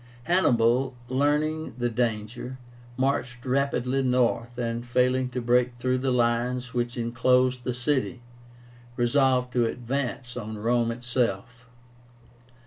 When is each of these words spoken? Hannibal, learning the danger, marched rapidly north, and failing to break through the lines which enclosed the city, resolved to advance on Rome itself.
Hannibal, 0.23 0.95
learning 1.09 1.75
the 1.77 1.87
danger, 1.91 2.57
marched 2.97 3.45
rapidly 3.45 4.01
north, 4.01 4.57
and 4.57 4.83
failing 4.83 5.29
to 5.29 5.39
break 5.41 5.77
through 5.77 5.99
the 5.99 6.09
lines 6.09 6.73
which 6.73 6.97
enclosed 6.97 7.63
the 7.63 7.73
city, 7.75 8.21
resolved 8.95 9.53
to 9.53 9.65
advance 9.67 10.35
on 10.35 10.57
Rome 10.57 10.89
itself. 10.89 11.69